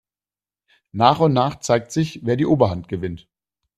[0.93, 3.27] Nach und nach zeigt sich, wer die Oberhand gewinnt.